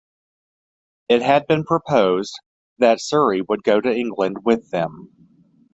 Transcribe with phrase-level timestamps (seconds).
[1.09, 2.33] It had been proposed
[2.79, 5.11] that Sirey would go to England with them.